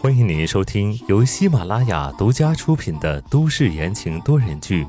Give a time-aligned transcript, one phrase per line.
[0.00, 4.84] 欢迎您收听由喜马拉雅独家出品的都市言情多人剧《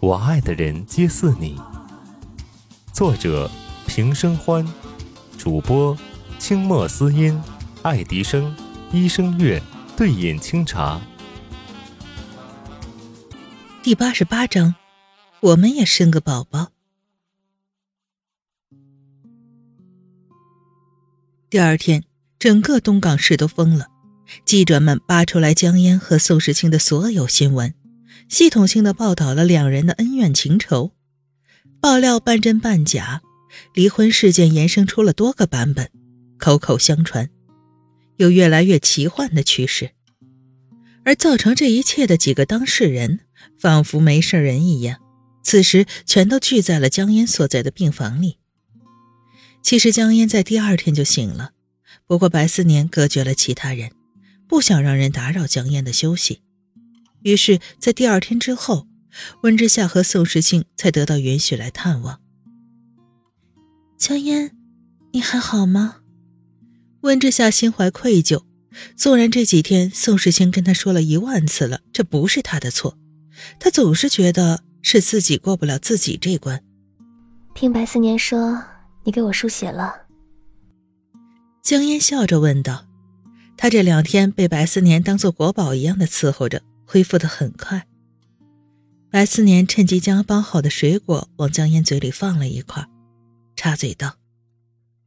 [0.00, 1.56] 我爱的人皆似你》，
[2.92, 3.48] 作者
[3.86, 4.66] 平生欢，
[5.38, 5.96] 主播
[6.40, 7.40] 清墨思音、
[7.82, 8.52] 爱迪生、
[8.90, 9.62] 医生月、
[9.96, 11.00] 对饮清茶。
[13.84, 14.74] 第八十八章，
[15.38, 16.72] 我们也生个宝宝。
[21.48, 22.04] 第二天，
[22.40, 23.88] 整个东港市都疯了。
[24.46, 27.74] 记者们扒出来江烟和宋时清的所有新闻，
[28.28, 30.92] 系统性的报道了两人的恩怨情仇，
[31.80, 33.20] 爆料半真半假，
[33.74, 35.90] 离婚事件延伸出了多个版本，
[36.38, 37.28] 口口相传，
[38.16, 39.90] 有越来越奇幻的趋势。
[41.04, 43.20] 而造成这一切的几个当事人，
[43.58, 44.98] 仿佛没事人一样，
[45.42, 48.38] 此时全都聚在了江烟所在的病房里。
[49.62, 51.50] 其实江烟在第二天就醒了，
[52.10, 53.92] 不过白思年隔绝了其他人。
[54.48, 56.42] 不想让人打扰江烟的休息，
[57.22, 58.88] 于是，在第二天之后，
[59.44, 62.18] 温之夏和宋时清才得到允许来探望。
[63.96, 64.50] 江烟，
[65.12, 65.98] 你还好吗？
[67.02, 68.42] 温之夏心怀愧疚，
[68.96, 72.98] 纵然这几天宋时清跟他说了一万次了，这不是他的错，
[73.60, 76.60] 他总是觉得是自己过不了自己这关。
[77.54, 78.60] 听白思年说，
[79.04, 80.09] 你给我输血了。
[81.62, 82.86] 江烟笑着问道。
[83.56, 87.86] 他这两天被白思年当做国宝一样的伺候着，恢复的很快。
[89.10, 92.86] 白思年趁机将包好的水果往江烟嘴里放了一块，
[93.56, 94.14] 插嘴道：“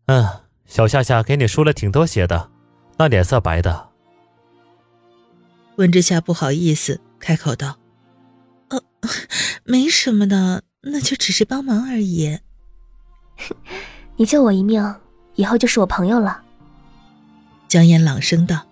[0.06, 0.28] 嗯，
[0.68, 2.52] 小夏夏给你输了挺多血的，
[2.98, 3.90] 那脸色白的。”
[5.78, 7.80] 温之夏不好意思开口道
[8.70, 8.84] ：“呃，
[9.64, 12.38] 没什么的，那就只是帮忙而已。
[14.18, 14.96] 你救我一命，
[15.34, 16.43] 以后就是我朋友了。”
[17.74, 18.68] 江烟朗声道，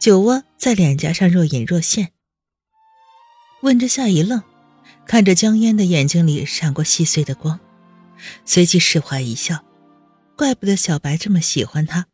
[0.00, 2.10] 酒窝在脸颊上若隐若现。
[3.60, 4.42] 温之夏一愣，
[5.06, 7.60] 看着江烟的眼睛里闪过细碎的光，
[8.44, 9.64] 随即释怀一笑，
[10.36, 12.08] 怪不得小白这么喜欢他，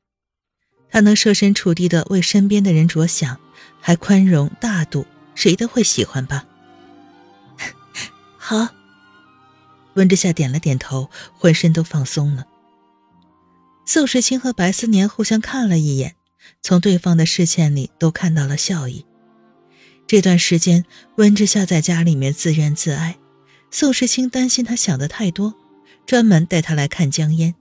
[0.91, 3.41] 他能设身处地的为身边的人着想，
[3.81, 6.45] 还宽容大度，谁都会喜欢吧。
[8.37, 8.69] 好，
[9.95, 12.47] 温之夏点了点头，浑身都放松了。
[13.87, 16.17] 宋时清和白思年互相看了一眼。
[16.63, 19.05] 从对方的视线里都看到了笑意。
[20.07, 20.85] 这段时间，
[21.17, 23.19] 温之夏在家里面自怨自艾，
[23.71, 25.55] 宋时清担心他想的太多，
[26.07, 27.55] 专门带他来看江烟，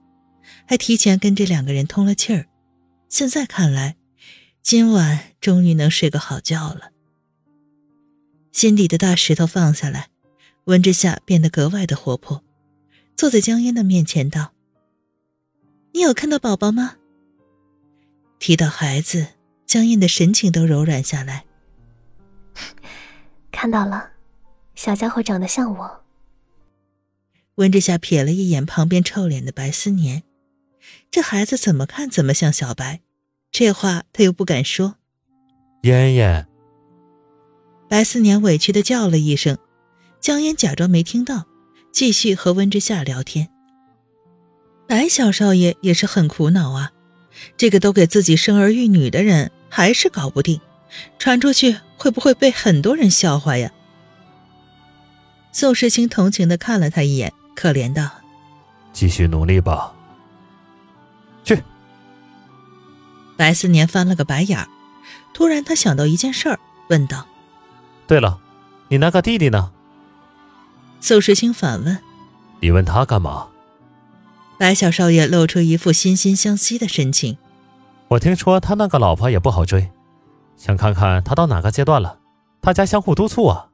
[0.65, 2.47] 还提前跟这两个人通了气儿。
[3.09, 3.97] 现在看来，
[4.61, 6.91] 今晚终于能睡个好觉了。
[8.53, 10.07] 心底的大石头放下来，
[10.65, 12.43] 温之夏变得格外的活泼，
[13.15, 14.53] 坐在江烟的面前道
[15.93, 16.95] ：“你有看到宝宝吗？”
[18.39, 19.27] 提到孩子，
[19.65, 21.45] 江燕的神情都柔软下来。
[23.51, 24.11] 看到了，
[24.75, 26.03] 小家伙长得像我。
[27.55, 30.23] 温之夏瞥了一眼旁边臭脸的白思年，
[31.09, 33.01] 这孩子怎么看怎么像小白，
[33.51, 34.97] 这话他又不敢说。
[35.81, 36.47] 燕燕，
[37.89, 39.57] 白思年委屈的叫了一声，
[40.19, 41.45] 江燕假装没听到，
[41.91, 43.49] 继续和温之夏聊天。
[44.87, 46.91] 白小少爷也是很苦恼啊。
[47.55, 50.59] 这个都给自己生儿育女的人还是搞不定，
[51.19, 53.71] 传出去会不会被很多人笑话呀？
[55.51, 58.09] 宋时清同情的看了他一眼，可怜道
[58.93, 59.93] ：“继续努力吧。”
[61.43, 61.63] 去。
[63.35, 64.67] 白思年翻了个白眼儿，
[65.33, 66.59] 突然他想到一件事儿，
[66.89, 67.25] 问道
[68.05, 68.39] ：“对了，
[68.89, 69.71] 你那个弟弟呢？”
[71.01, 71.97] 宋时清反问
[72.61, 73.47] ：“你问他干嘛？”
[74.57, 77.37] 白小少爷露出一副惺惺相惜的神情。
[78.09, 79.91] 我听说他那个老婆也不好追，
[80.55, 82.19] 想看看他到哪个阶段了，
[82.61, 83.69] 大家相互督促啊。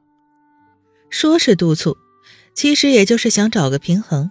[1.08, 1.96] 说是督促，
[2.54, 4.30] 其实也就是想找个平衡。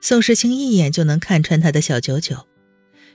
[0.00, 2.46] 宋时清一眼就能看穿他的小九九，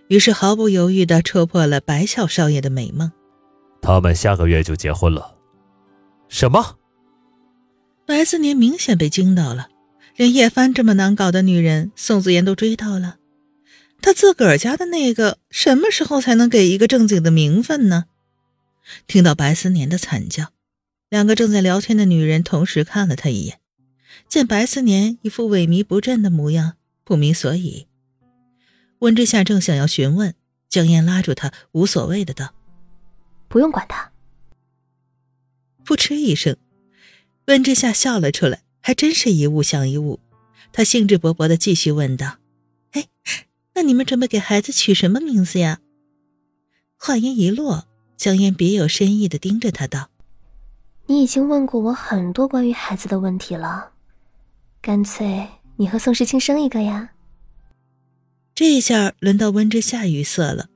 [0.08, 3.12] 于是毫不犹豫地戳破了白小少爷的美梦。
[3.82, 5.36] 他们下个月就结婚了。
[6.28, 6.78] 什么？
[8.06, 9.68] 白思年明显被惊到了。
[10.16, 13.18] 连叶帆这么难搞的女人，宋子妍都追到了，
[14.02, 18.06] 他自个儿家的那个什么时候才能给一个正经的名分呢？
[19.08, 20.52] 听到白思年的惨叫，
[21.10, 23.60] 两个正在聊天的女人同时看了他一眼，
[24.28, 26.74] 见白思年一副萎靡不振的模样，
[27.04, 27.88] 不明所以。
[29.00, 30.36] 温之夏正想要询问，
[30.70, 32.54] 江烟拉住他，无所谓的道
[33.50, 34.12] ：“不用管他。”
[35.84, 36.56] 噗嗤一声，
[37.48, 38.62] 温之夏笑了出来。
[38.86, 40.20] 还真是一物降一物，
[40.74, 42.36] 他兴致勃勃地继续问道
[42.92, 43.08] ：“哎，
[43.76, 45.80] 那你们准备给孩子取什么名字呀？”
[47.00, 47.88] 话音一落，
[48.18, 50.10] 江烟别有深意的盯着他道
[51.08, 53.94] ：“你已经问过我很多关于孩子的问题了，
[54.82, 55.48] 干脆
[55.78, 57.12] 你和宋时清生一个呀。”
[58.54, 60.68] 这一下轮到温之夏语塞了。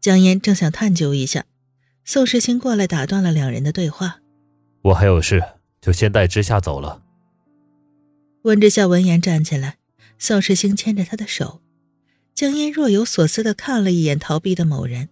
[0.00, 1.44] 江烟正想探究一下，
[2.02, 4.20] 宋时清过来打断了两人的对话
[4.82, 5.42] ：“我还有事，
[5.82, 7.02] 就先带之夏走了。”
[8.46, 9.78] 温之夏闻言站起来，
[10.18, 11.60] 宋时兴牵着他的手。
[12.32, 15.08] 江烟若有所思的看了一眼逃避的某人。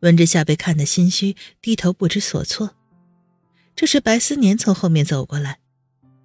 [0.00, 2.74] 温之夏被看得心虚，低头不知所措。
[3.76, 5.60] 这时，白思年从后面走过来：“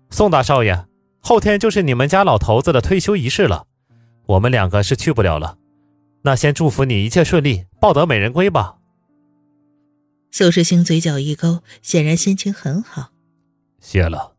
[0.09, 0.87] 宋大少爷，
[1.19, 3.67] 后天就是你们家老头子的退休仪式了，
[4.25, 5.59] 我们两个是去不了了。
[6.23, 8.79] 那先祝福你一切顺利，抱得美人归吧。”
[10.31, 13.11] 宋世兴嘴角一勾，显然心情很好。
[13.79, 14.34] 谢了。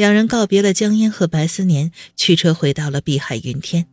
[0.00, 3.86] 两人告别了江烟和白思年，驱车回到了碧海云天。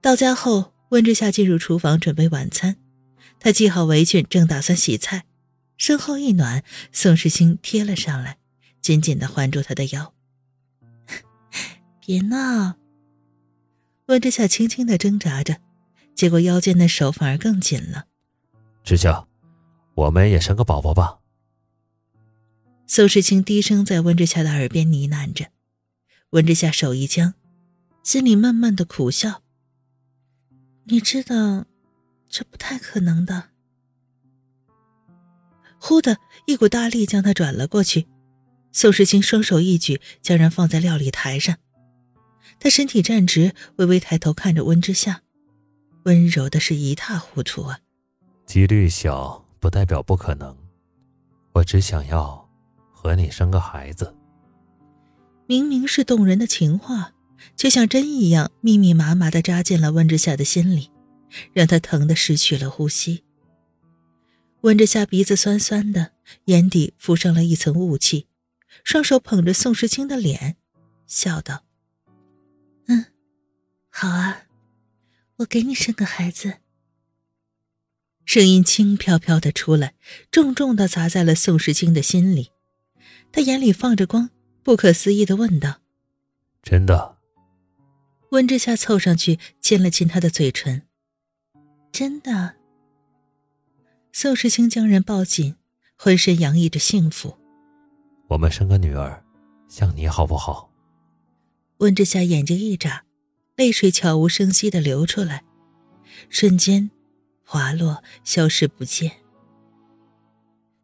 [0.00, 2.76] 到家后，温之夏进入厨房准备晚餐。
[3.40, 5.24] 他系好围裙，正打算洗菜，
[5.76, 6.62] 身后一暖，
[6.92, 8.38] 宋时清贴了上来，
[8.80, 10.14] 紧紧的环住他的腰。
[11.98, 12.76] 别闹！
[14.06, 15.56] 温之夏轻轻的挣扎着，
[16.14, 18.04] 结果腰间的手反而更紧了。
[18.84, 19.26] 之夏，
[19.96, 21.18] 我们也生个宝宝吧。
[22.94, 25.46] 宋时清低声在温之夏的耳边呢喃着。
[26.32, 27.32] 温之夏手一僵，
[28.02, 29.40] 心里闷闷的苦笑。
[30.84, 31.64] 你知道。
[32.28, 33.44] 这不太可能的。
[35.78, 38.06] 忽的一股大力将他转了过去，
[38.72, 41.56] 宋时清双手一举，将人放在料理台上。
[42.60, 45.22] 他身体站直，微微抬头看着温之夏，
[46.04, 47.80] 温柔的是一塌糊涂啊。
[48.44, 50.54] 几率小不代表不可能，
[51.54, 52.41] 我只想要
[53.02, 54.14] 和你生个孩子。
[55.46, 57.12] 明明是动人的情话，
[57.56, 60.90] 却像针一样密密麻麻的扎进了温之夏的心里。
[61.54, 63.24] 让他疼得失去了呼吸。
[64.60, 66.12] 温之夏鼻子酸酸的，
[66.44, 68.26] 眼底浮上了一层雾气，
[68.84, 70.58] 双手捧着宋时清的脸，
[71.06, 71.64] 笑道
[72.86, 73.06] ：“嗯，
[73.88, 74.42] 好啊，
[75.36, 76.58] 我给你生个孩子。”
[78.26, 79.94] 声音轻飘飘的出来，
[80.30, 82.50] 重重的砸在了宋时清的心里。
[83.32, 84.30] 他眼里放着光，
[84.62, 85.80] 不可思议的问道
[86.62, 87.16] ：“真的？”
[88.30, 90.82] 温之夏凑上去亲了亲他的嘴唇。
[91.90, 92.54] 真的，
[94.12, 95.56] 宋时清将人抱紧，
[95.96, 97.36] 浑身洋溢着幸福。
[98.28, 99.22] 我们生个女儿，
[99.68, 100.70] 像你好不好？
[101.78, 103.04] 温之夏眼睛一眨，
[103.56, 105.44] 泪水悄无声息的流出来，
[106.30, 106.90] 瞬间
[107.44, 109.12] 滑落，消失不见。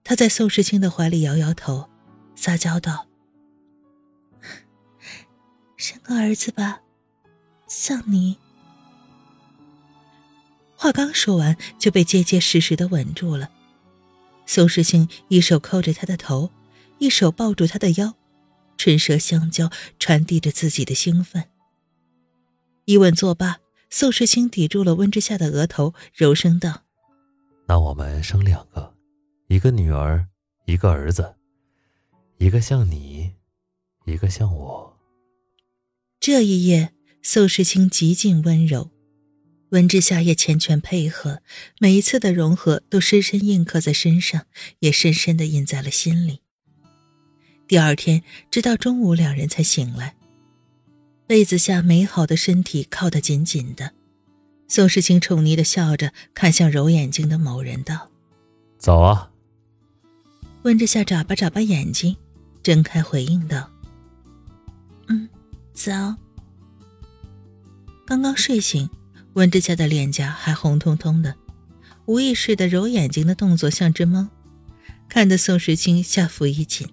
[0.05, 1.89] 他在宋时清的怀里摇摇头，
[2.39, 3.09] 撒娇道
[5.77, 6.81] ：“生个儿子吧，
[7.67, 8.39] 像你。”
[10.77, 13.51] 话刚说完，就被结结实实的吻住了。
[14.47, 16.53] 宋时清一手扣着他的头，
[16.99, 18.15] 一手抱住他的腰，
[18.77, 19.69] 唇舌相交，
[19.99, 21.43] 传递着自己的兴奋。
[22.85, 23.59] 一吻作罢，
[23.91, 26.85] 宋时清抵住了温之夏的额头，柔声道
[27.67, 28.95] ：“那我们生两个，
[29.49, 30.29] 一个女儿，
[30.67, 31.35] 一个儿子，
[32.39, 33.33] 一个像你，
[34.07, 34.97] 一个像我。”
[36.21, 38.91] 这一夜，宋时清极尽温柔。
[39.71, 41.43] 温之夏也缱绻配合，
[41.81, 44.47] 每一次的融合都深深印刻在身上，
[44.79, 46.41] 也深深的印在了心里。
[47.67, 50.17] 第二天，直到中午，两人才醒来。
[51.27, 53.93] 被子下，美好的身体靠得紧紧的。
[54.69, 58.11] 宋时清宠溺的笑着，看向揉眼睛的某人道
[58.79, 59.31] ：“早啊。”
[60.65, 62.17] 温之夏眨巴眨巴眼睛，
[62.69, 63.67] 睁开回应道
[65.09, 65.27] ：“嗯，
[65.73, 66.15] 早。”
[68.07, 68.87] 刚刚睡醒。
[69.33, 71.35] 温之夏的脸颊还红彤彤的，
[72.05, 74.29] 无意识的揉眼睛的动作像只猫，
[75.09, 76.87] 看得宋时清下腹一紧，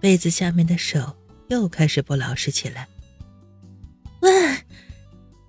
[0.00, 1.14] 被子下面的手
[1.48, 2.88] 又开始不老实起来。
[4.20, 4.30] 喂，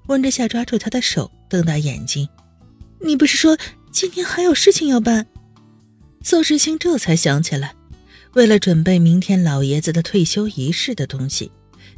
[0.08, 2.28] 温之夏抓住他的手，瞪大眼睛
[3.00, 3.58] ：“你不是说
[3.90, 5.28] 今天还有事情要办？”
[6.24, 7.75] 宋时清这才想起来，
[8.36, 11.50] 为了准备明天老爷子的退休仪式的东西，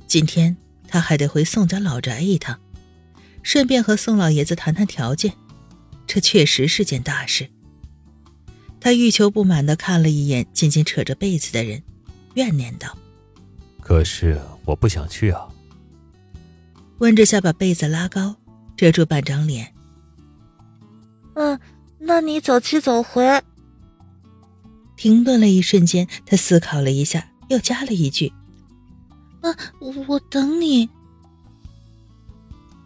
[0.05, 0.55] 今天
[0.87, 2.59] 他还得回宋家老宅一趟。
[3.41, 5.33] 顺便和宋老爷子谈谈条件，
[6.05, 7.49] 这确实是件大事。
[8.79, 11.81] 他欲求不满地看了一眼紧紧扯着被子的人，
[12.35, 12.95] 怨念道
[13.81, 15.47] ：“可是我不想去啊。”
[16.99, 18.35] 温之夏把被子拉高，
[18.75, 19.73] 遮住半张脸。
[21.33, 21.59] “嗯，
[21.97, 23.41] 那你走去走回。”
[24.97, 28.33] 停顿了一瞬间，他思考了一下，又加了一句
[29.41, 30.89] ：“啊，我等你。”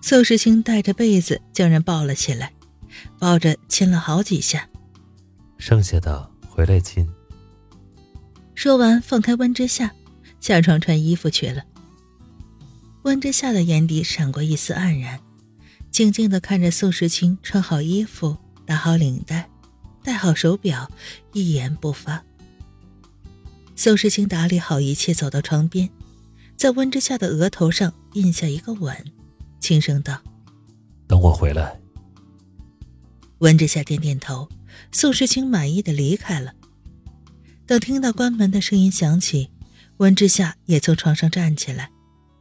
[0.03, 2.51] 宋时清带着被子将人抱了起来，
[3.18, 4.68] 抱着亲了好几下。
[5.58, 7.08] 剩下的回来亲。
[8.53, 9.91] 说完，放开温之夏，
[10.39, 11.63] 下床穿衣服去了。
[13.03, 15.20] 温之夏的眼底闪过一丝黯然，
[15.91, 19.50] 静静的看着宋时清穿好衣服，打好领带，
[20.03, 20.89] 戴好手表，
[21.34, 22.24] 一言不发。
[23.75, 25.89] 宋时清打理好一切，走到床边，
[26.55, 28.96] 在温之夏的额头上印下一个吻，
[29.60, 30.22] 轻声道
[31.08, 31.79] ：“等我回来。”
[33.39, 34.48] 温之夏点点头，
[34.91, 36.53] 宋时清满意的离开了。
[37.65, 39.50] 等听到关门的声音响起，
[39.98, 41.91] 温之夏也从床上站起来，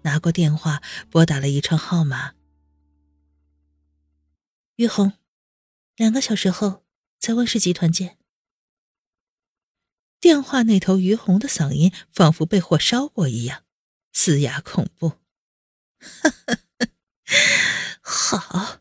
[0.02, 2.32] 拿过电话拨打了一串号码。
[4.76, 5.12] 于红，
[5.96, 6.82] 两个小时后
[7.20, 8.16] 在温氏集团见。
[10.18, 13.62] 电话那头，于红的嗓音仿佛被火烧过一样，
[14.12, 15.12] 嘶哑恐怖。
[18.00, 18.80] 好，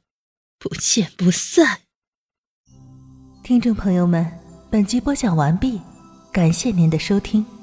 [0.57, 1.81] 不见不散。
[3.43, 4.39] 听众朋友们，
[4.71, 5.81] 本集播讲完毕，
[6.31, 7.58] 感谢您的收听。